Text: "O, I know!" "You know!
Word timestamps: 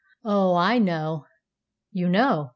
"O, 0.25 0.55
I 0.55 0.79
know!" 0.79 1.27
"You 1.91 2.09
know! 2.09 2.49